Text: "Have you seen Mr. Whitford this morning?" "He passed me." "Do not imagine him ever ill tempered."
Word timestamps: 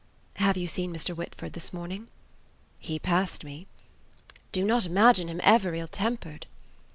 "Have 0.37 0.57
you 0.57 0.65
seen 0.65 0.91
Mr. 0.91 1.15
Whitford 1.15 1.53
this 1.53 1.71
morning?" 1.71 2.07
"He 2.79 2.97
passed 2.97 3.43
me." 3.43 3.67
"Do 4.51 4.65
not 4.65 4.87
imagine 4.87 5.27
him 5.27 5.39
ever 5.43 5.75
ill 5.75 5.87
tempered." 5.87 6.47